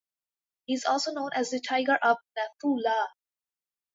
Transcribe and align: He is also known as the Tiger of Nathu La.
He 0.65 0.73
is 0.73 0.85
also 0.85 1.11
known 1.11 1.29
as 1.35 1.51
the 1.51 1.59
Tiger 1.61 1.99
of 2.01 2.17
Nathu 2.35 2.75
La. 2.83 3.05